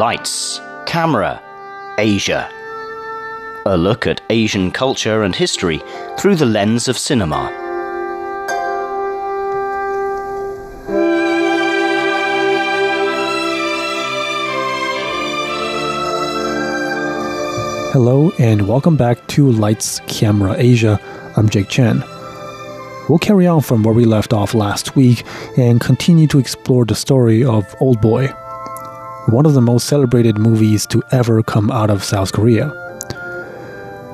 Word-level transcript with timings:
Lights, 0.00 0.62
Camera, 0.86 1.42
Asia. 1.98 2.50
A 3.66 3.76
look 3.76 4.06
at 4.06 4.22
Asian 4.30 4.70
culture 4.70 5.24
and 5.24 5.36
history 5.36 5.82
through 6.18 6.36
the 6.36 6.46
lens 6.46 6.88
of 6.88 6.96
cinema. 6.96 7.50
Hello, 17.92 18.32
and 18.38 18.66
welcome 18.66 18.96
back 18.96 19.26
to 19.26 19.50
Lights 19.50 20.00
Camera 20.06 20.54
Asia. 20.56 20.98
I'm 21.36 21.50
Jake 21.50 21.68
Chen. 21.68 22.02
We'll 23.10 23.18
carry 23.20 23.46
on 23.46 23.60
from 23.60 23.82
where 23.82 23.92
we 23.92 24.06
left 24.06 24.32
off 24.32 24.54
last 24.54 24.96
week 24.96 25.24
and 25.58 25.78
continue 25.78 26.26
to 26.28 26.38
explore 26.38 26.86
the 26.86 26.94
story 26.94 27.44
of 27.44 27.76
Old 27.80 28.00
Boy, 28.00 28.32
one 29.26 29.46
of 29.46 29.54
the 29.54 29.60
most 29.60 29.86
celebrated 29.86 30.38
movies 30.38 30.86
to 30.86 31.02
ever 31.12 31.42
come 31.42 31.70
out 31.70 31.90
of 31.90 32.02
South 32.02 32.32
Korea. 32.32 32.68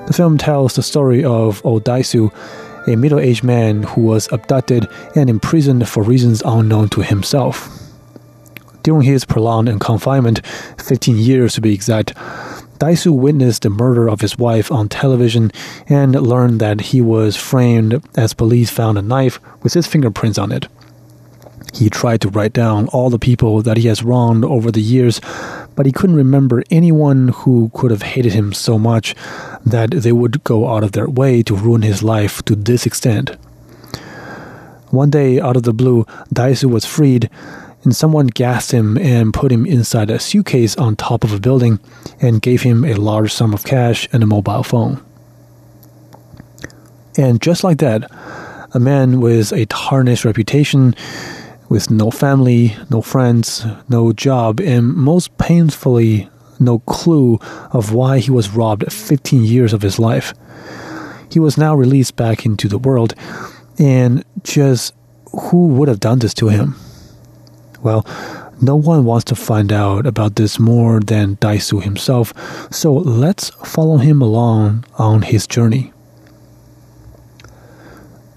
The 0.06 0.12
film 0.12 0.38
tells 0.38 0.74
the 0.74 0.82
story 0.82 1.24
of 1.24 1.60
Oh 1.65 1.79
Dae-soo, 1.79 2.30
a 2.87 2.96
middle 2.96 3.19
aged 3.19 3.42
man 3.42 3.82
who 3.82 4.02
was 4.02 4.30
abducted 4.32 4.87
and 5.15 5.29
imprisoned 5.29 5.88
for 5.88 6.02
reasons 6.02 6.42
unknown 6.45 6.88
to 6.91 7.02
himself. 7.02 7.69
During 8.82 9.02
his 9.02 9.24
prolonged 9.24 9.80
confinement, 9.80 10.46
15 10.79 11.16
years 11.16 11.54
to 11.54 11.60
be 11.60 11.74
exact, 11.74 12.15
Dae-soo 12.79 13.12
witnessed 13.12 13.62
the 13.62 13.70
murder 13.70 14.09
of 14.09 14.20
his 14.20 14.38
wife 14.38 14.70
on 14.70 14.88
television 14.88 15.51
and 15.88 16.15
learned 16.15 16.60
that 16.60 16.80
he 16.80 17.01
was 17.01 17.37
framed 17.37 18.02
as 18.16 18.34
police 18.34 18.70
found 18.70 18.98
a 18.98 19.02
knife 19.02 19.41
with 19.62 19.73
his 19.74 19.87
fingerprints 19.87 20.38
on 20.38 20.52
it. 20.52 20.68
He 21.77 21.91
tried 21.91 22.23
to 22.23 22.30
write 22.30 22.55
down 22.55 22.88
all 22.88 23.10
the 23.10 23.19
people 23.19 23.60
that 23.63 23.77
he 23.77 23.87
has 23.88 24.02
wronged 24.02 24.45
over 24.45 24.71
the 24.71 24.80
years, 24.80 25.21
but 25.74 25.85
he 25.85 25.93
couldn't 25.93 26.16
remember 26.16 26.63
anyone 26.71 27.29
who 27.29 27.71
could 27.74 27.91
have 27.91 28.02
hated 28.02 28.32
him 28.32 28.55
so 28.55 28.79
much 28.79 29.15
that 29.65 29.91
they 29.91 30.13
would 30.13 30.43
go 30.43 30.69
out 30.69 30.82
of 30.82 30.93
their 30.93 31.09
way 31.09 31.43
to 31.43 31.54
ruin 31.54 31.82
his 31.82 32.02
life 32.02 32.43
to 32.45 32.57
this 32.57 32.87
extent. 32.87 33.30
One 34.91 35.10
day, 35.10 35.38
out 35.38 35.57
of 35.57 35.65
the 35.65 35.74
blue, 35.74 36.07
Dae-soo 36.32 36.69
was 36.69 36.87
freed 36.87 37.29
and 37.85 37.95
someone 37.95 38.29
gassed 38.29 38.73
him 38.73 38.97
and 38.97 39.35
put 39.35 39.52
him 39.52 39.66
inside 39.66 40.10
a 40.10 40.19
suitcase 40.19 40.77
on 40.77 40.97
top 40.97 41.24
of 41.24 41.32
a 41.32 41.38
building 41.38 41.79
and 42.21 42.43
gave 42.43 42.63
him 42.63 42.85
a 42.85 42.95
large 42.95 43.32
sum 43.32 43.52
of 43.52 43.65
cash 43.65 44.09
and 44.13 44.23
a 44.23 44.27
mobile 44.27 44.63
phone. 44.63 45.04
And 47.19 47.41
just 47.41 47.63
like 47.63 47.79
that, 47.79 48.10
a 48.73 48.80
man 48.80 49.21
with 49.21 49.52
a 49.52 49.66
tarnished 49.66 50.24
reputation, 50.24 50.95
with 51.69 51.91
no 51.91 52.11
family, 52.11 52.77
no 52.91 53.03
friends, 53.03 53.65
no 53.89 54.13
job, 54.13 54.61
and 54.61 54.95
most 54.95 55.37
painfully, 55.39 56.29
no 56.59 56.79
clue 56.81 57.39
of 57.73 57.93
why 57.93 58.19
he 58.19 58.31
was 58.31 58.51
robbed 58.51 58.93
15 58.93 59.45
years 59.45 59.73
of 59.73 59.83
his 59.83 59.99
life. 59.99 60.33
He 61.31 61.41
was 61.41 61.59
now 61.59 61.75
released 61.75 62.17
back 62.17 62.47
into 62.47 62.69
the 62.69 62.79
world, 62.79 63.15
and 63.79 64.25
just 64.43 64.94
who 65.33 65.69
would 65.69 65.89
have 65.89 66.00
done 66.00 66.21
this 66.21 66.34
to 66.34 66.49
him? 66.49 66.77
Well, 67.83 68.06
no 68.61 68.75
one 68.77 69.05
wants 69.05 69.25
to 69.27 69.34
find 69.34 69.71
out 69.71 70.06
about 70.06 70.37
this 70.37 70.59
more 70.59 71.00
than 71.00 71.37
Dae-soo 71.41 71.81
himself, 71.81 72.33
so 72.72 72.94
let's 72.94 73.50
follow 73.65 73.99
him 73.99 74.22
along 74.22 74.84
on 74.99 75.22
his 75.22 75.47
journey. 75.47 75.93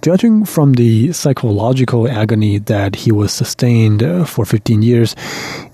Judging 0.01 0.45
from 0.45 0.73
the 0.73 1.11
psychological 1.11 2.07
agony 2.07 2.57
that 2.57 2.95
he 2.95 3.11
was 3.11 3.33
sustained 3.33 4.01
uh, 4.01 4.23
for 4.23 4.45
15 4.45 4.81
years, 4.81 5.13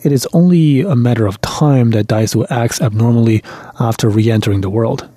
it 0.02 0.12
is 0.12 0.28
only 0.34 0.82
a 0.82 0.96
matter 0.96 1.28
of 1.28 1.40
time 1.42 1.92
that 1.92 2.08
Dae-soo 2.08 2.44
acts 2.50 2.82
abnormally 2.82 3.44
after 3.80 4.10
re 4.10 4.32
entering 4.32 4.62
the 4.62 4.70
world. 4.70 5.08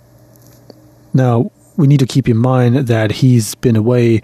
Now, 1.15 1.51
we 1.79 1.87
need 1.87 2.01
to 2.01 2.07
keep 2.07 2.29
in 2.29 2.37
mind 2.37 2.87
that 2.89 3.11
he's 3.13 3.55
been 3.55 3.77
away 3.77 4.21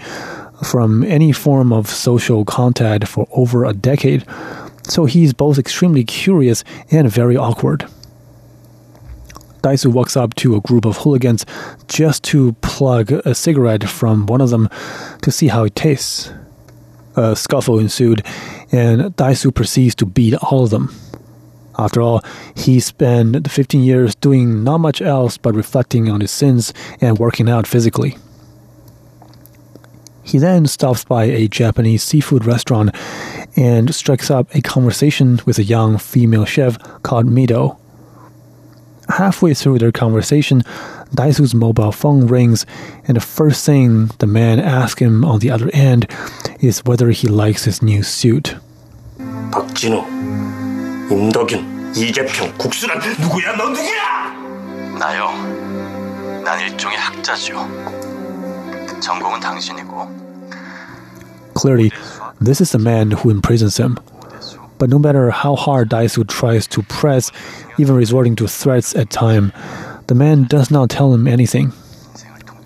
from 0.62 1.03
any 1.05 1.33
form 1.33 1.73
of 1.73 1.89
social 1.89 2.44
contact 2.44 3.09
for 3.09 3.27
over 3.33 3.65
a 3.65 3.73
decade, 3.73 4.27
so 4.83 5.06
he's 5.06 5.33
both 5.33 5.59
extremely 5.59 6.05
curious 6.05 6.62
and 6.91 7.11
very 7.11 7.39
awkward. 7.39 7.87
Dae-soo 9.65 9.89
walks 9.89 10.15
up 10.15 10.35
to 10.35 10.57
a 10.57 10.61
group 10.61 10.85
of 10.85 10.99
hooligans 10.99 11.47
just 11.89 12.23
to 12.25 12.53
plug 12.61 13.11
a 13.11 13.35
cigarette 13.35 13.89
from 13.89 14.27
one 14.27 14.43
of 14.43 14.51
them 14.51 14.69
to 15.23 15.31
see 15.31 15.49
how 15.49 15.65
it 15.65 15.75
tastes. 15.75 16.31
A 17.17 17.35
scuffle 17.35 17.79
ensued, 17.79 18.23
and 18.71 19.17
Dae-soo 19.17 19.51
proceeds 19.53 19.95
to 19.95 20.05
beat 20.05 20.35
all 20.35 20.65
of 20.65 20.71
them. 20.71 20.95
After 21.79 22.03
all, 22.03 22.23
he 22.55 22.79
spent 22.79 23.51
15 23.51 23.83
years 23.83 24.15
doing 24.15 24.65
not 24.65 24.81
much 24.81 25.01
else 25.01 25.39
but 25.39 25.55
reflecting 25.55 26.11
on 26.11 26.21
his 26.21 26.31
sins 26.31 26.75
and 27.01 27.19
working 27.19 27.49
out 27.49 27.67
physically. 27.67 28.19
He 30.23 30.37
then 30.37 30.67
stops 30.67 31.05
by 31.05 31.25
a 31.25 31.49
Japanese 31.49 32.03
seafood 32.03 32.45
restaurant 32.45 32.95
and 33.57 33.95
strikes 33.95 34.31
up 34.31 34.55
a 34.55 34.61
conversation 34.61 35.41
with 35.47 35.59
a 35.59 35.65
young 35.65 35.97
female 35.97 36.45
chef 36.45 36.77
called 37.03 37.27
Mido. 37.27 37.79
Halfway 39.09 39.55
through 39.55 39.79
their 39.79 39.93
conversation, 39.93 40.63
Dae-soo's 41.15 41.55
mobile 41.55 41.93
phone 41.93 42.27
rings, 42.27 42.67
and 43.07 43.17
the 43.17 43.21
first 43.21 43.65
thing 43.65 44.11
the 44.19 44.27
man 44.27 44.59
asks 44.59 45.01
him 45.01 45.25
on 45.25 45.41
the 45.41 45.51
other 45.51 45.71
end 45.73 46.09
is 46.61 46.83
whether 46.85 47.11
he 47.11 47.29
likes 47.29 47.65
his 47.65 47.83
new 47.83 48.03
suit. 48.03 48.57
박진호, 49.53 50.05
임덕윤, 51.11 51.95
이재평, 51.95 52.57
국수란 52.59 52.99
누구야? 53.21 53.57
너 53.57 53.69
누구야? 53.69 54.33
나요. 54.99 55.31
난 56.43 56.61
일종의 56.61 56.99
학자죠. 56.99 57.69
전공은 59.01 59.41
당신이고. 59.41 60.25
Clearly, 61.55 61.93
this 62.41 62.61
is 62.61 62.73
the 62.73 62.83
man 62.83 63.13
who 63.13 63.31
imprisons 63.31 63.77
him. 63.77 63.97
But 64.79 64.91
no 64.91 64.99
matter 64.99 65.31
how 65.31 65.57
hard 65.57 65.89
Dae-soo 65.89 66.25
tries 66.25 66.67
to 66.69 66.83
press, 66.83 67.31
even 67.79 67.95
resorting 67.95 68.37
to 68.37 68.49
threats 68.49 68.95
at 68.97 69.11
time, 69.11 69.53
the 70.09 70.15
man 70.15 70.45
does 70.45 70.71
not 70.71 70.91
tell 70.91 71.15
him 71.15 71.27
anything. 71.27 71.73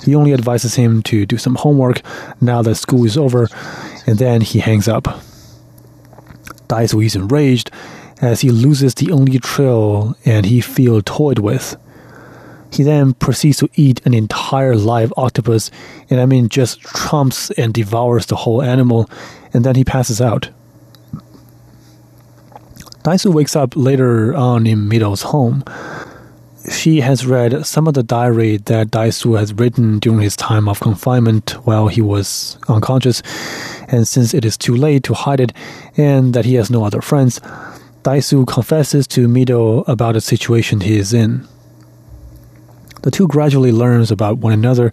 He 0.05 0.15
only 0.15 0.33
advises 0.33 0.75
him 0.75 1.03
to 1.05 1.27
do 1.27 1.37
some 1.37 1.57
homework 1.57 2.03
now 2.41 2.63
that 2.63 2.77
school 2.77 3.05
is 3.05 3.17
over, 3.17 3.49
and 4.07 4.19
then 4.19 4.41
he 4.41 4.61
hangs 4.61 4.89
up. 4.89 5.23
Dae-soo 6.69 7.01
is 7.01 7.17
enraged 7.17 7.71
as 8.21 8.41
he 8.41 8.51
loses 8.51 8.95
the 8.95 9.13
only 9.13 9.39
trail 9.39 10.17
and 10.25 10.47
he 10.47 10.61
feels 10.61 11.03
toyed 11.05 11.39
with. 11.39 11.77
He 12.71 12.83
then 12.83 13.15
proceeds 13.15 13.59
to 13.59 13.69
eat 13.75 14.05
an 14.05 14.13
entire 14.15 14.77
live 14.77 15.13
octopus, 15.17 15.71
and 16.11 16.21
I 16.21 16.27
mean 16.27 16.49
just 16.49 16.81
trumps 16.81 17.51
and 17.53 17.73
devours 17.73 18.27
the 18.27 18.37
whole 18.37 18.63
animal, 18.63 19.11
and 19.55 19.65
then 19.65 19.75
he 19.75 19.85
passes 19.85 20.21
out. 20.21 20.51
Dae-soo 23.09 23.31
wakes 23.31 23.57
up 23.57 23.75
later 23.75 24.35
on 24.35 24.67
in 24.67 24.87
Mido's 24.87 25.23
home. 25.23 25.65
She 26.71 27.01
has 27.01 27.27
read 27.27 27.65
some 27.65 27.89
of 27.89 27.95
the 27.95 28.03
diary 28.03 28.59
that 28.59 28.91
Dae-soo 28.91 29.33
has 29.33 29.55
written 29.55 29.99
during 29.99 30.21
his 30.21 30.37
time 30.37 30.69
of 30.69 30.81
confinement 30.81 31.53
while 31.65 31.89
he 31.89 32.03
was 32.03 32.59
unconscious, 32.69 33.23
and 33.89 34.07
since 34.07 34.35
it 34.35 34.45
is 34.45 34.59
too 34.59 34.77
late 34.77 35.05
to 35.05 35.15
hide 35.15 35.41
it 35.41 35.55
and 35.97 36.35
that 36.35 36.45
he 36.45 36.57
has 36.57 36.71
no 36.71 36.85
other 36.85 37.01
friends, 37.01 37.41
Dae-soo 38.03 38.45
confesses 38.45 39.07
to 39.07 39.27
Mido 39.27 39.89
about 39.89 40.13
the 40.13 40.21
situation 40.21 40.83
he 40.83 40.99
is 40.99 41.15
in. 41.15 41.49
The 43.05 43.11
two 43.11 43.27
gradually 43.27 43.73
learns 43.73 44.11
about 44.11 44.37
one 44.37 44.53
another, 44.53 44.93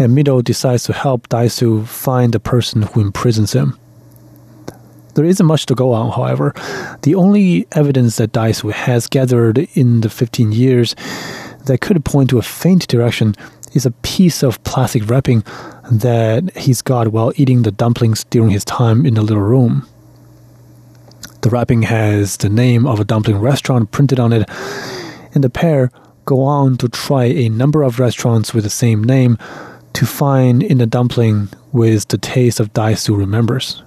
and 0.00 0.18
Mido 0.18 0.42
decides 0.42 0.82
to 0.86 0.92
help 0.92 1.28
Dae-soo 1.28 1.84
find 1.84 2.32
the 2.32 2.40
person 2.40 2.82
who 2.82 3.02
imprisons 3.02 3.52
him. 3.52 3.78
There 5.14 5.24
isn't 5.24 5.44
much 5.44 5.66
to 5.66 5.74
go 5.74 5.92
on, 5.92 6.10
however. 6.10 6.54
The 7.02 7.14
only 7.14 7.66
evidence 7.72 8.16
that 8.16 8.32
Dae-soo 8.32 8.68
has 8.68 9.06
gathered 9.06 9.58
in 9.74 10.00
the 10.00 10.08
15 10.08 10.52
years 10.52 10.94
that 11.66 11.80
could 11.80 12.04
point 12.04 12.30
to 12.30 12.38
a 12.38 12.42
faint 12.42 12.88
direction 12.88 13.34
is 13.74 13.86
a 13.86 13.90
piece 14.02 14.42
of 14.42 14.62
plastic 14.64 15.08
wrapping 15.08 15.44
that 15.90 16.56
he's 16.56 16.82
got 16.82 17.08
while 17.08 17.32
eating 17.36 17.62
the 17.62 17.70
dumplings 17.70 18.24
during 18.24 18.50
his 18.50 18.64
time 18.64 19.04
in 19.04 19.14
the 19.14 19.22
little 19.22 19.42
room. 19.42 19.86
The 21.42 21.50
wrapping 21.50 21.82
has 21.82 22.36
the 22.36 22.48
name 22.48 22.86
of 22.86 23.00
a 23.00 23.04
dumpling 23.04 23.38
restaurant 23.38 23.90
printed 23.90 24.20
on 24.20 24.32
it, 24.32 24.48
and 25.34 25.42
the 25.42 25.50
pair 25.50 25.90
go 26.24 26.42
on 26.42 26.76
to 26.78 26.88
try 26.88 27.24
a 27.24 27.48
number 27.48 27.82
of 27.82 27.98
restaurants 27.98 28.54
with 28.54 28.64
the 28.64 28.70
same 28.70 29.02
name 29.02 29.38
to 29.94 30.06
find 30.06 30.62
in 30.62 30.78
the 30.78 30.86
dumpling 30.86 31.48
with 31.72 32.08
the 32.08 32.18
taste 32.18 32.60
of 32.60 32.72
Dae-soo 32.72 33.14
remembers. 33.14 33.82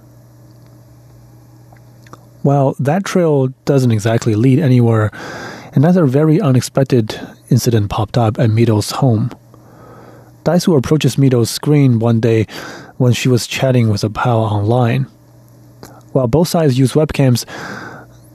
Well, 2.46 2.76
that 2.78 3.04
trail 3.04 3.48
doesn't 3.64 3.90
exactly 3.90 4.36
lead 4.36 4.60
anywhere. 4.60 5.10
Another 5.74 6.06
very 6.06 6.40
unexpected 6.40 7.18
incident 7.50 7.90
popped 7.90 8.16
up 8.16 8.38
at 8.38 8.50
Mido's 8.50 8.92
home. 8.92 9.32
Dae-soo 10.44 10.76
approaches 10.76 11.18
Mido's 11.18 11.50
screen 11.50 11.98
one 11.98 12.20
day 12.20 12.46
when 12.98 13.12
she 13.12 13.28
was 13.28 13.48
chatting 13.48 13.88
with 13.88 14.04
a 14.04 14.10
pal 14.10 14.38
online. 14.38 15.08
While 16.12 16.28
both 16.28 16.46
sides 16.46 16.78
use 16.78 16.92
webcams, 16.92 17.44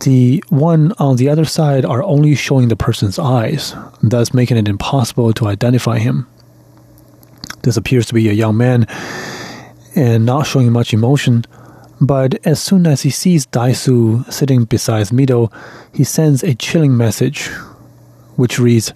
The 0.01 0.43
one 0.49 0.91
on 0.97 1.15
the 1.15 1.29
other 1.29 1.45
side 1.45 1.85
are 1.85 2.03
only 2.03 2.35
showing 2.35 2.67
the 2.67 2.75
person's 2.75 3.17
eyes, 3.17 3.75
thus 4.03 4.33
making 4.33 4.57
it 4.57 4.67
impossible 4.67 5.31
to 5.33 5.47
identify 5.47 5.99
him. 5.99 6.27
This 7.63 7.77
appears 7.77 8.07
to 8.07 8.13
be 8.13 8.27
a 8.27 8.33
young 8.33 8.57
man 8.57 8.87
and 9.95 10.25
not 10.25 10.47
showing 10.47 10.71
much 10.73 10.93
emotion, 10.93 11.45
but 12.01 12.36
as 12.48 12.59
soon 12.59 12.88
as 12.88 13.03
he 13.03 13.12
sees 13.12 13.45
Dae-soo 13.45 14.25
sitting 14.27 14.65
beside 14.65 15.06
Mido, 15.07 15.53
he 15.94 16.03
sends 16.03 16.44
a 16.44 16.56
chilling 16.56 16.98
message, 16.98 17.48
which 18.38 18.57
reads, 18.57 18.92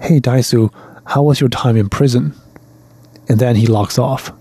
Hey 0.00 0.18
Dae-soo, 0.18 0.72
how 1.06 1.22
was 1.22 1.40
your 1.40 1.48
time 1.48 1.76
in 1.76 1.88
prison? 1.88 2.34
And 3.28 3.38
then 3.38 3.54
he 3.54 3.68
locks 3.68 4.00
off. 4.00 4.32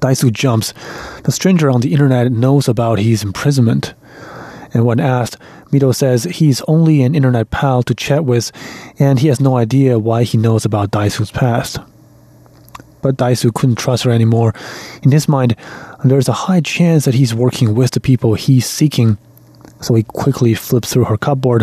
Dae-soo 0.00 0.30
jumps. 0.30 0.72
The 1.24 1.32
stranger 1.32 1.70
on 1.70 1.82
the 1.82 1.92
internet 1.92 2.32
knows 2.32 2.66
about 2.66 2.98
his 2.98 3.22
imprisonment. 3.22 3.92
And 4.72 4.86
when 4.86 5.00
asked, 5.00 5.36
Mido 5.66 5.94
says 5.94 6.24
he's 6.24 6.62
only 6.62 7.02
an 7.02 7.14
internet 7.14 7.50
pal 7.50 7.82
to 7.82 7.94
chat 7.94 8.24
with, 8.24 8.52
and 8.98 9.18
he 9.18 9.28
has 9.28 9.40
no 9.40 9.58
idea 9.58 9.98
why 9.98 10.22
he 10.22 10.38
knows 10.38 10.64
about 10.64 10.92
Dae-soo's 10.92 11.30
past 11.30 11.78
but 13.06 13.18
Dae-soo 13.18 13.52
couldn't 13.52 13.76
trust 13.76 14.02
her 14.02 14.10
anymore. 14.10 14.52
In 15.04 15.12
his 15.12 15.28
mind, 15.28 15.54
there's 16.04 16.28
a 16.28 16.32
high 16.32 16.60
chance 16.60 17.04
that 17.04 17.14
he's 17.14 17.32
working 17.32 17.76
with 17.76 17.92
the 17.92 18.00
people 18.00 18.34
he's 18.34 18.66
seeking. 18.66 19.16
So 19.80 19.94
he 19.94 20.02
quickly 20.02 20.54
flips 20.54 20.92
through 20.92 21.04
her 21.04 21.16
cupboard 21.16 21.62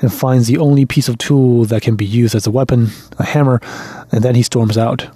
and 0.00 0.10
finds 0.10 0.46
the 0.46 0.56
only 0.56 0.86
piece 0.86 1.06
of 1.06 1.18
tool 1.18 1.66
that 1.66 1.82
can 1.82 1.94
be 1.94 2.06
used 2.06 2.34
as 2.34 2.46
a 2.46 2.50
weapon, 2.50 2.88
a 3.18 3.24
hammer, 3.26 3.60
and 4.12 4.24
then 4.24 4.34
he 4.34 4.42
storms 4.42 4.78
out. 4.78 5.06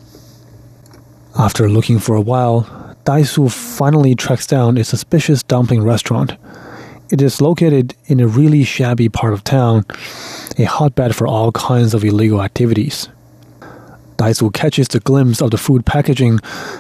After 1.39 1.71
looking 1.71 1.99
for 1.99 2.17
a 2.17 2.21
while, 2.21 2.67
Dae-soo 3.07 3.49
finally 3.49 4.15
tracks 4.15 4.47
down 4.47 4.77
a 4.77 4.85
suspicious 4.85 5.43
dumpling 5.43 5.83
restaurant. 5.83 6.37
It 7.11 7.23
is 7.23 7.41
located 7.41 7.95
in 8.09 8.21
a 8.21 8.29
really 8.29 8.63
shabby 8.65 9.09
part 9.09 9.33
of 9.33 9.43
town, 9.43 9.87
a 10.59 10.65
hotbed 10.65 11.17
for 11.17 11.27
all 11.27 11.51
kinds 11.53 11.95
of 11.95 12.05
illegal 12.05 12.43
activities. 12.43 13.09
Dae-soo 14.23 14.53
catches 14.53 14.87
the 14.87 15.01
glimpse 15.01 15.43
of 15.43 15.51
the 15.51 15.59
food 15.59 15.85
packaging 15.85 16.39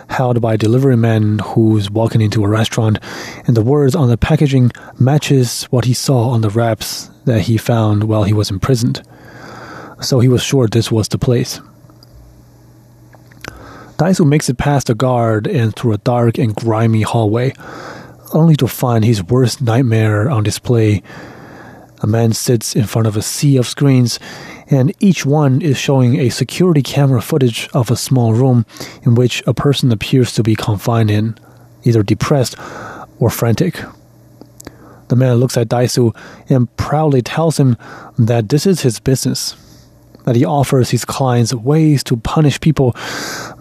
held 0.09 0.41
by 0.41 0.55
a 0.55 0.57
delivery 0.57 0.97
man 0.97 1.41
who's 1.41 1.91
walking 1.91 2.21
into 2.21 2.45
a 2.45 2.49
restaurant, 2.49 3.01
and 3.49 3.57
the 3.57 3.63
words 3.63 3.97
on 3.97 4.09
the 4.09 4.17
packaging 4.17 4.71
matches 5.01 5.65
what 5.65 5.85
he 5.85 5.93
saw 5.93 6.29
on 6.29 6.43
the 6.43 6.51
wraps 6.51 7.11
that 7.25 7.41
he 7.41 7.57
found 7.57 8.05
while 8.05 8.23
he 8.23 8.33
was 8.33 8.49
imprisoned. 8.49 9.03
So 10.01 10.21
he 10.21 10.29
was 10.29 10.41
sure 10.41 10.69
this 10.69 10.93
was 10.93 11.09
the 11.09 11.19
place. 11.19 11.61
Dae-soo 13.99 14.25
makes 14.25 14.49
it 14.49 14.57
past 14.57 14.87
the 14.87 14.95
guard 14.95 15.49
and 15.49 15.75
through 15.75 15.95
a 15.95 15.99
dark 15.99 16.39
and 16.39 16.55
grimy 16.55 17.03
hallway, 17.03 17.55
only 18.33 18.55
to 18.55 18.69
find 18.69 19.05
his 19.05 19.21
worst 19.21 19.61
nightmare 19.61 20.31
on 20.31 20.45
display. 20.45 21.03
A 22.03 22.07
man 22.07 22.35
sits 22.35 22.77
in 22.77 22.85
front 22.85 23.09
of 23.09 23.17
a 23.17 23.23
sea 23.23 23.57
of 23.57 23.67
screens 23.67 24.21
and 24.73 24.95
each 25.01 25.27
one 25.27 25.61
is 25.61 25.77
showing 25.77 26.19
a 26.19 26.31
security 26.31 26.83
camera 26.83 27.21
footage 27.21 27.69
of 27.75 27.91
a 27.91 27.97
small 27.97 28.33
room 28.33 28.65
in 29.03 29.15
which 29.15 29.43
a 29.47 29.53
person 29.53 29.93
appears 29.93 30.33
to 30.33 30.43
be 30.43 30.57
confined 30.57 31.11
in, 31.11 31.37
either 31.85 32.03
depressed 32.03 32.57
or 33.19 33.29
frantic. 33.29 33.79
The 35.09 35.17
man 35.17 35.37
looks 35.37 35.59
at 35.59 35.69
Dae-soo 35.69 36.15
and 36.49 36.75
proudly 36.79 37.21
tells 37.21 37.59
him 37.59 37.77
that 38.19 38.49
this 38.49 38.67
is 38.67 38.81
his 38.81 38.99
business, 38.99 39.55
that 40.25 40.37
he 40.37 40.45
offers 40.47 40.89
his 40.89 41.05
clients 41.05 41.53
ways 41.53 42.03
to 42.05 42.17
punish 42.17 42.59
people 42.59 42.97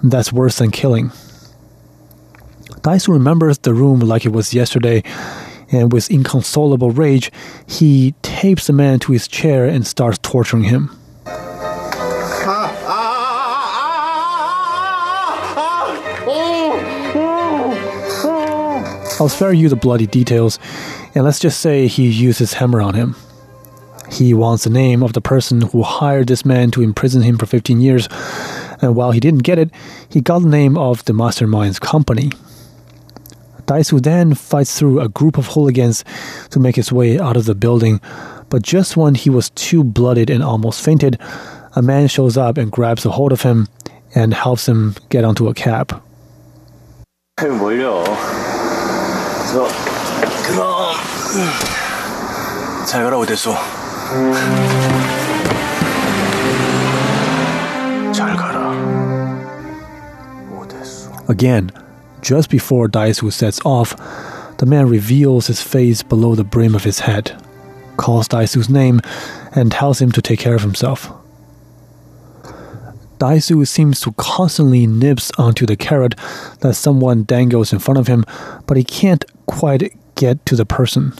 that's 0.01 0.31
worse 0.31 0.59
than 0.59 0.71
killing. 0.71 1.11
Dae-soo 2.83 3.11
remembers 3.11 3.57
the 3.57 3.73
room 3.73 3.99
like 3.99 4.25
it 4.25 4.31
was 4.31 4.53
yesterday 4.53 5.03
and 5.73 5.91
with 5.91 6.09
inconsolable 6.09 6.91
rage, 6.91 7.33
he 7.67 8.15
tapes 8.21 8.67
the 8.67 8.73
man 8.73 8.99
to 8.99 9.11
his 9.11 9.27
chair 9.27 9.65
and 9.65 9.85
starts 9.85 10.17
torturing 10.19 10.63
him. 10.63 10.97
I'll 19.21 19.29
spare 19.29 19.53
you 19.53 19.69
the 19.69 19.75
bloody 19.75 20.07
details, 20.07 20.57
and 21.13 21.23
let's 21.23 21.37
just 21.37 21.61
say 21.61 21.85
he 21.85 22.09
used 22.09 22.39
his 22.39 22.53
hammer 22.53 22.81
on 22.81 22.95
him. 22.95 23.15
He 24.11 24.33
wants 24.33 24.63
the 24.63 24.71
name 24.71 25.03
of 25.03 25.13
the 25.13 25.21
person 25.21 25.61
who 25.61 25.83
hired 25.83 26.25
this 26.25 26.43
man 26.43 26.71
to 26.71 26.81
imprison 26.81 27.21
him 27.21 27.37
for 27.37 27.45
15 27.45 27.79
years, 27.79 28.09
and 28.81 28.95
while 28.95 29.11
he 29.11 29.19
didn't 29.19 29.43
get 29.43 29.59
it, 29.59 29.69
he 30.09 30.21
got 30.21 30.39
the 30.39 30.47
name 30.47 30.75
of 30.75 31.05
the 31.05 31.13
mastermind's 31.13 31.77
company. 31.77 32.31
Dae-soo 33.67 33.99
then 33.99 34.33
fights 34.33 34.79
through 34.79 34.99
a 34.99 35.07
group 35.07 35.37
of 35.37 35.45
hooligans 35.45 36.03
to 36.49 36.59
make 36.59 36.75
his 36.75 36.91
way 36.91 37.19
out 37.19 37.37
of 37.37 37.45
the 37.45 37.53
building, 37.53 38.01
but 38.49 38.63
just 38.63 38.97
when 38.97 39.13
he 39.13 39.29
was 39.29 39.51
too 39.51 39.83
blooded 39.83 40.31
and 40.31 40.41
almost 40.41 40.83
fainted, 40.83 41.19
a 41.75 41.83
man 41.83 42.07
shows 42.07 42.37
up 42.37 42.57
and 42.57 42.71
grabs 42.71 43.05
a 43.05 43.11
hold 43.11 43.31
of 43.31 43.43
him 43.43 43.67
and 44.15 44.33
helps 44.33 44.67
him 44.67 44.95
get 45.09 45.23
onto 45.23 45.47
a 45.47 45.53
cab. 45.53 46.01
그럼 49.51 50.95
잘 52.87 53.03
가라 53.03 53.17
오대수. 53.17 53.53
잘 58.13 58.33
가라 58.37 58.71
오대수. 60.57 61.11
Again, 61.27 61.69
just 62.21 62.49
before 62.49 62.87
Dae-soo 62.87 63.29
sets 63.29 63.59
off, 63.65 63.93
the 64.57 64.65
man 64.65 64.87
reveals 64.87 65.47
his 65.47 65.61
face 65.61 66.01
below 66.01 66.33
the 66.33 66.45
brim 66.45 66.73
of 66.73 66.85
his 66.85 66.99
hat, 66.99 67.33
calls 67.97 68.29
Dae-soo's 68.29 68.69
name, 68.69 69.01
and 69.53 69.69
tells 69.69 69.99
him 70.01 70.13
to 70.13 70.21
take 70.21 70.39
care 70.39 70.55
of 70.55 70.61
himself. 70.61 71.11
Dae-soo 73.21 73.65
seems 73.65 74.01
to 74.01 74.13
constantly 74.13 74.87
nibs 74.87 75.29
onto 75.37 75.67
the 75.67 75.75
carrot 75.75 76.15
that 76.61 76.73
someone 76.73 77.21
dangles 77.21 77.71
in 77.71 77.77
front 77.77 77.99
of 77.99 78.07
him, 78.07 78.25
but 78.65 78.77
he 78.77 78.83
can't 78.83 79.23
quite 79.45 79.93
get 80.15 80.43
to 80.47 80.55
the 80.55 80.65
person. 80.65 81.13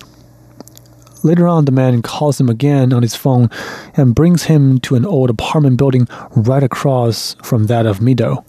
Later 1.21 1.47
on, 1.47 1.65
the 1.65 1.71
man 1.71 2.01
calls 2.01 2.41
him 2.41 2.49
again 2.49 2.91
on 2.91 3.03
his 3.03 3.13
phone 3.13 3.51
and 3.95 4.15
brings 4.15 4.45
him 4.45 4.79
to 4.79 4.95
an 4.95 5.05
old 5.05 5.29
apartment 5.29 5.77
building 5.77 6.07
right 6.35 6.63
across 6.63 7.35
from 7.43 7.67
that 7.67 7.85
of 7.85 7.99
Mido. 7.99 8.43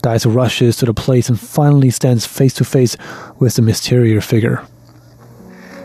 Dae-soo 0.00 0.30
rushes 0.30 0.78
to 0.78 0.86
the 0.86 0.94
place 0.94 1.28
and 1.28 1.38
finally 1.38 1.90
stands 1.90 2.24
face 2.24 2.54
to 2.54 2.64
face 2.64 2.96
with 3.38 3.56
the 3.56 3.60
mysterious 3.60 4.24
figure. 4.24 4.64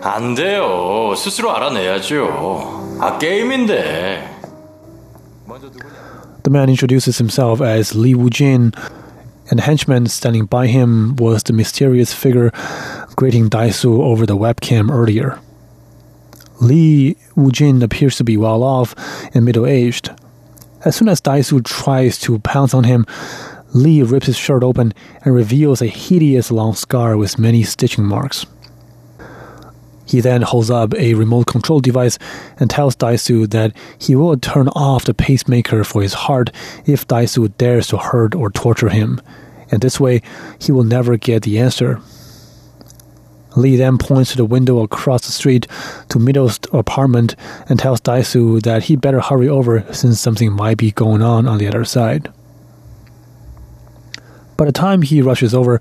안 0.01 0.35
돼요. 0.35 1.13
스스로 1.17 1.51
알아내야죠. 1.51 2.97
아, 3.01 3.17
게임인데. 3.19 4.39
The 6.43 6.50
man 6.50 6.69
introduces 6.69 7.19
himself 7.19 7.62
as 7.62 7.93
Lee 7.93 8.15
Woo-jin, 8.15 8.74
and 9.50 9.60
the 9.60 9.63
henchman 9.63 10.07
standing 10.07 10.45
by 10.45 10.67
him 10.67 11.15
was 11.17 11.43
the 11.43 11.53
mysterious 11.53 12.13
figure 12.13 12.51
greeting 13.15 13.48
Dae-soo 13.48 14.01
over 14.01 14.25
the 14.25 14.38
webcam 14.38 14.89
earlier. 14.89 15.39
Lee 16.60 17.15
Woo-jin 17.36 17.83
appears 17.83 18.15
to 18.17 18.24
be 18.24 18.38
well 18.38 18.63
off 18.63 18.95
and 19.36 19.45
middle 19.45 19.67
aged. 19.67 20.10
As 20.83 20.95
soon 20.95 21.10
as 21.10 21.21
Dae-soo 21.21 21.62
tries 21.62 22.17
to 22.19 22.39
pounce 22.39 22.74
on 22.74 22.86
him, 22.86 23.05
Lee 23.74 24.01
rips 24.01 24.25
his 24.25 24.38
shirt 24.38 24.63
open 24.63 24.93
and 25.24 25.36
reveals 25.36 25.81
a 25.81 25.88
hideous 25.88 26.50
long 26.50 26.74
scar 26.74 27.17
with 27.17 27.38
many 27.38 27.62
stitching 27.63 28.05
marks. 28.05 28.48
He 30.05 30.20
then 30.20 30.41
holds 30.41 30.70
up 30.70 30.93
a 30.96 31.13
remote 31.13 31.48
control 31.48 31.79
device 31.79 32.17
and 32.60 32.70
tells 32.70 32.96
Dae-soo 32.96 33.48
that 33.48 33.74
he 33.98 34.15
will 34.15 34.38
turn 34.38 34.67
off 34.70 35.05
the 35.05 35.13
pacemaker 35.13 35.84
for 35.84 36.01
his 36.01 36.13
heart 36.13 36.51
if 36.86 37.08
Dae-soo 37.08 37.50
dares 37.50 37.88
to 37.88 37.98
hurt 37.98 38.36
or 38.36 38.50
torture 38.50 38.89
him, 38.89 39.22
and 39.72 39.81
this 39.81 40.00
way 40.00 40.22
he 40.60 40.72
will 40.72 40.84
never 40.84 41.17
get 41.17 41.43
the 41.43 41.60
answer. 41.60 42.01
Lee 43.55 43.75
then 43.75 43.98
points 43.98 44.31
to 44.31 44.38
the 44.38 44.46
window 44.46 44.79
across 44.79 45.25
the 45.25 45.31
street 45.31 45.67
to 46.10 46.20
Mido's 46.20 46.60
apartment 46.72 47.36
and 47.67 47.77
tells 47.77 48.00
Dae-soo 48.00 48.62
that 48.62 48.84
he 48.84 48.96
better 48.96 49.20
hurry 49.20 49.50
over 49.50 49.86
since 49.93 50.20
something 50.20 50.51
might 50.51 50.77
be 50.77 50.91
going 50.91 51.22
on 51.22 51.48
on 51.48 51.58
the 51.58 51.67
other 51.67 51.84
side. 51.84 52.31
By 54.55 54.65
the 54.65 54.72
time 54.72 55.01
he 55.01 55.22
rushes 55.22 55.53
over, 55.53 55.79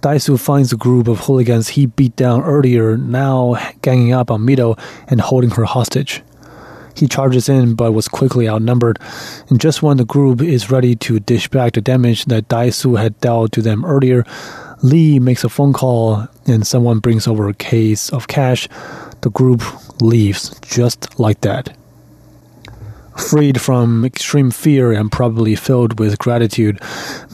Dae-soo 0.00 0.36
finds 0.36 0.72
a 0.72 0.76
group 0.76 1.08
of 1.08 1.20
hooligans 1.20 1.68
he 1.68 1.86
beat 1.86 2.14
down 2.14 2.42
earlier 2.42 2.96
now 2.96 3.56
ganging 3.82 4.12
up 4.12 4.30
on 4.30 4.46
Mido 4.46 4.78
and 5.08 5.20
holding 5.20 5.50
her 5.50 5.64
hostage. 5.64 6.22
He 6.94 7.06
charges 7.06 7.48
in 7.48 7.74
but 7.74 7.92
was 7.92 8.08
quickly 8.08 8.48
outnumbered, 8.48 8.98
and 9.48 9.60
just 9.60 9.82
when 9.82 9.96
the 9.96 10.04
group 10.04 10.40
is 10.42 10.70
ready 10.70 10.96
to 10.96 11.20
dish 11.20 11.48
back 11.48 11.72
the 11.72 11.80
damage 11.80 12.24
that 12.26 12.48
Dae-soo 12.48 12.96
had 12.96 13.20
dealt 13.20 13.52
to 13.52 13.62
them 13.62 13.84
earlier, 13.84 14.24
Lee 14.82 15.18
makes 15.18 15.44
a 15.44 15.48
phone 15.48 15.72
call 15.72 16.26
and 16.46 16.66
someone 16.66 17.00
brings 17.00 17.26
over 17.26 17.48
a 17.48 17.54
case 17.54 18.10
of 18.10 18.28
cash. 18.28 18.68
The 19.22 19.30
group 19.30 19.62
leaves 20.00 20.58
just 20.60 21.18
like 21.18 21.40
that. 21.40 21.76
Freed 23.16 23.60
from 23.60 24.04
extreme 24.04 24.52
fear 24.52 24.92
and 24.92 25.10
probably 25.10 25.56
filled 25.56 25.98
with 25.98 26.18
gratitude, 26.18 26.78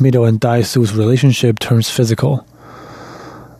Mido 0.01 0.27
and 0.27 0.41
Dae-soo's 0.41 0.95
relationship 0.95 1.59
turns 1.59 1.91
physical. 1.91 2.47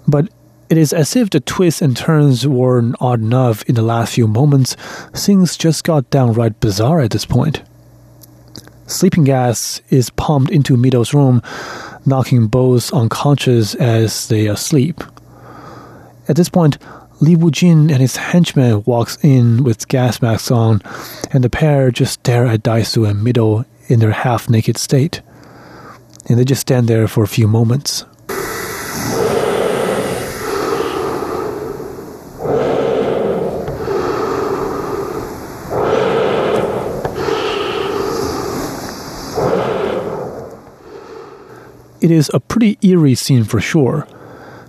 But 0.07 0.29
It 0.71 0.79
is 0.79 0.93
as 0.93 1.15
if 1.15 1.29
the 1.31 1.41
twists 1.41 1.83
and 1.83 1.97
turns 1.97 2.47
weren't 2.49 2.97
odd 2.99 3.21
enough 3.21 3.63
in 3.65 3.75
the 3.75 3.83
last 3.83 4.15
few 4.15 4.27
moments, 4.27 4.75
things 5.13 5.57
just 5.57 5.85
got 5.85 6.09
downright 6.11 6.59
bizarre 6.59 7.01
at 7.01 7.11
this 7.11 7.27
point. 7.27 7.63
Sleeping 8.87 9.25
gas 9.25 9.83
is 9.91 10.11
pumped 10.11 10.51
into 10.51 10.77
Mido's 10.77 11.13
room, 11.13 11.43
knocking 12.07 12.47
both 12.47 12.93
unconscious 12.93 13.75
as 13.75 14.29
they 14.29 14.49
are 14.49 14.55
asleep. 14.55 15.05
At 16.29 16.37
this 16.37 16.49
point, 16.49 16.79
Lee 17.21 17.37
Woo-jin 17.37 17.91
and 17.91 18.01
his 18.01 18.17
henchman 18.17 18.83
walks 18.87 19.19
in 19.23 19.65
with 19.65 19.89
gas 19.89 20.23
masks 20.23 20.51
on, 20.51 20.81
and 21.31 21.45
the 21.45 21.51
pair 21.51 21.91
just 21.91 22.15
stare 22.15 22.47
at 22.47 22.63
Dae-soo 22.63 23.05
and 23.05 23.25
Mido 23.25 23.67
in 23.89 24.01
their 24.01 24.13
half-naked 24.13 24.79
state. 24.79 25.21
And 26.27 26.39
they 26.39 26.45
just 26.45 26.63
stand 26.63 26.89
there 26.89 27.07
for 27.07 27.23
a 27.23 27.29
few 27.29 27.47
moments. 27.47 28.07
It 42.05 42.11
is 42.11 42.31
a 42.35 42.39
pretty 42.39 42.77
eerie 42.83 43.15
scene 43.15 43.45
for 43.45 43.61
sure, 43.61 44.07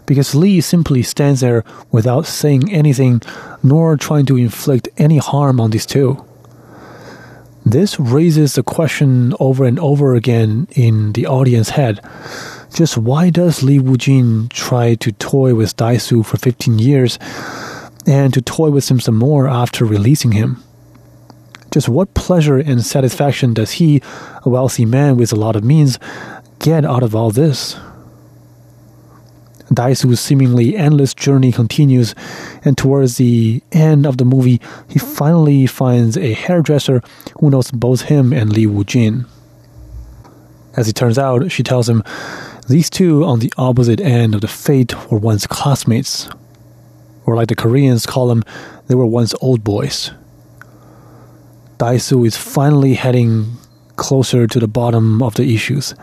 because 0.06 0.36
Lee 0.36 0.62
simply 0.62 1.04
stands 1.04 1.42
there 1.42 1.65
without 1.92 2.25
saying 2.25 2.72
anything 2.72 3.22
nor 3.62 3.98
trying 3.98 4.25
to 4.27 4.38
inflict 4.38 4.88
any 4.98 5.18
harm 5.18 5.60
on 5.60 5.72
these 5.72 5.86
two. 5.86 6.24
This 7.65 8.00
raises 8.00 8.54
the 8.54 8.63
question 8.63 9.34
over 9.38 9.65
and 9.65 9.77
over 9.80 10.15
again 10.15 10.70
in 10.77 11.12
the 11.12 11.25
audience 11.25 11.72
head. 11.72 12.00
Just 12.74 12.98
why 12.98 13.32
does 13.32 13.62
Lee 13.62 13.80
Woo-jin 13.80 14.48
try 14.48 14.96
to 14.96 15.12
toy 15.12 15.54
with 15.54 15.75
Dae-soo 15.75 16.24
for 16.24 16.38
15 16.38 16.80
years 16.80 17.20
and 18.08 18.34
to 18.34 18.42
toy 18.42 18.70
with 18.70 18.89
him 18.89 19.01
some 19.01 19.18
more 19.18 19.50
after 19.50 19.84
releasing 19.84 20.32
him? 20.32 20.63
Just 21.70 21.89
what 21.89 22.13
pleasure 22.13 22.58
and 22.58 22.86
satisfaction 22.86 23.54
does 23.54 23.72
he, 23.72 24.01
a 24.44 24.50
wealthy 24.50 24.86
man 24.86 25.18
with 25.18 25.34
a 25.34 25.36
lot 25.36 25.58
of 25.58 25.63
means, 25.65 26.00
get 26.65 26.84
out 26.84 27.03
of 27.03 27.15
all 27.15 27.29
this? 27.29 27.77
Dae-soo's 29.72 30.19
seemingly 30.19 30.75
endless 30.75 31.13
journey 31.13 31.51
continues, 31.51 32.15
and 32.63 32.75
towards 32.75 33.17
the 33.17 33.62
end 33.72 34.07
of 34.07 34.17
the 34.17 34.25
movie, 34.25 34.60
he 34.89 34.98
finally 34.98 35.67
finds 35.67 36.17
a 36.17 36.34
hairdresser 36.34 37.03
who 37.39 37.51
knows 37.51 37.69
both 37.69 38.01
him 38.01 38.34
and 38.34 38.51
Lee 38.51 38.65
Woo-jin. 38.65 39.27
As 40.75 40.89
it 40.89 40.95
turns 40.95 41.19
out, 41.19 41.51
she 41.51 41.62
tells 41.62 41.88
him 41.88 42.01
these 42.67 42.89
two 42.89 43.24
on 43.24 43.39
the 43.39 43.53
opposite 43.60 44.01
end 44.01 44.34
of 44.34 44.41
the 44.41 44.48
fate 44.48 45.12
were 45.12 45.19
once 45.19 45.45
classmates, 45.45 46.27
or 47.27 47.36
like 47.36 47.50
the 47.50 47.55
Koreans 47.55 48.07
call 48.07 48.27
them, 48.27 48.43
they 48.88 48.95
were 48.95 49.05
once 49.05 49.36
old 49.39 49.63
boys. 49.63 50.10
Dae-soo 51.77 52.25
is 52.25 52.38
finally 52.38 52.95
heading 52.95 53.57
closer 53.96 54.48
to 54.48 54.60
the 54.60 54.68
bottom 54.68 55.22
of 55.22 55.36
the 55.36 55.54
issues. 55.54 55.94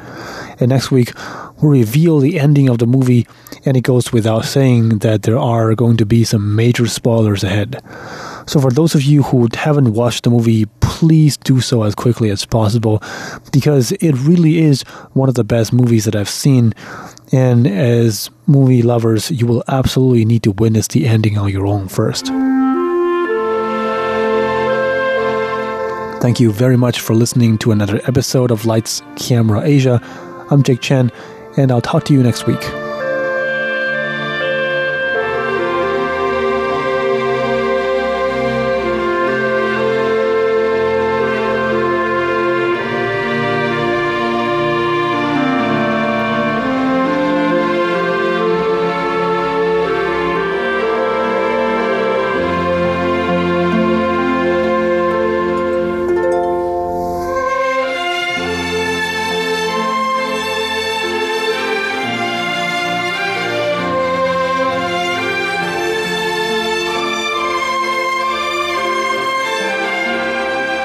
And 0.58 0.70
next 0.70 0.90
week, 0.90 1.12
we'll 1.60 1.72
reveal 1.72 2.18
the 2.18 2.38
ending 2.38 2.68
of 2.68 2.78
the 2.78 2.86
movie, 2.86 3.26
and 3.64 3.76
it 3.76 3.82
goes 3.82 4.12
without 4.12 4.44
saying 4.44 4.98
that 4.98 5.22
there 5.22 5.38
are 5.38 5.74
going 5.74 5.96
to 5.98 6.06
be 6.06 6.24
some 6.24 6.56
major 6.56 6.86
spoilers 6.86 7.44
ahead. 7.44 7.82
So, 8.46 8.60
for 8.60 8.70
those 8.70 8.94
of 8.94 9.02
you 9.02 9.22
who 9.22 9.48
haven't 9.54 9.94
watched 9.94 10.24
the 10.24 10.30
movie, 10.30 10.66
please 10.80 11.36
do 11.36 11.60
so 11.60 11.84
as 11.84 11.94
quickly 11.94 12.30
as 12.30 12.44
possible 12.44 13.02
because 13.52 13.92
it 13.92 14.12
really 14.12 14.58
is 14.58 14.82
one 15.14 15.28
of 15.28 15.36
the 15.36 15.44
best 15.44 15.72
movies 15.72 16.04
that 16.04 16.16
I've 16.16 16.28
seen. 16.28 16.74
And 17.32 17.66
as 17.66 18.30
movie 18.46 18.82
lovers, 18.82 19.30
you 19.30 19.46
will 19.46 19.64
absolutely 19.68 20.24
need 20.24 20.42
to 20.42 20.52
witness 20.52 20.88
the 20.88 21.06
ending 21.06 21.38
on 21.38 21.50
your 21.50 21.66
own 21.66 21.88
first. 21.88 22.30
Thank 26.22 26.38
you 26.38 26.52
very 26.52 26.76
much 26.76 27.00
for 27.00 27.16
listening 27.16 27.58
to 27.58 27.72
another 27.72 28.00
episode 28.04 28.52
of 28.52 28.64
Lights 28.64 29.02
Camera 29.16 29.62
Asia. 29.62 30.00
I'm 30.52 30.62
Jake 30.62 30.80
Chen, 30.80 31.10
and 31.56 31.72
I'll 31.72 31.80
talk 31.80 32.04
to 32.04 32.12
you 32.12 32.22
next 32.22 32.46
week. 32.46 32.62